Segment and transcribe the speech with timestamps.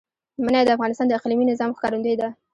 [0.45, 2.27] منی د افغانستان د اقلیمي نظام ښکارندوی ده.